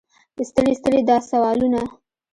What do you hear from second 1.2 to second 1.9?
سوالونه.